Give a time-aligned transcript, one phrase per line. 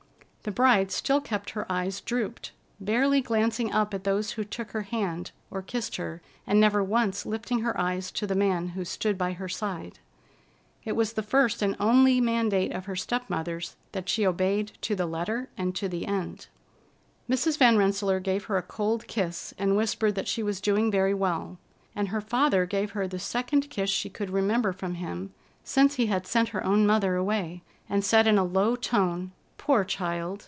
[0.43, 4.81] The bride still kept her eyes drooped, barely glancing up at those who took her
[4.81, 9.19] hand or kissed her and never once lifting her eyes to the man who stood
[9.19, 9.99] by her side.
[10.83, 14.95] It was the first and only mandate of her step mother's that she obeyed to
[14.95, 16.47] the letter and to the end.
[17.29, 17.59] Mrs.
[17.59, 21.59] Van Rensselaer gave her a cold kiss, and whispered that she was doing very well;
[21.95, 26.07] and her father gave her the second kiss she could remember from him since he
[26.07, 29.33] had sent her own mother away, and said in a low tone:
[29.63, 30.39] "Poor child!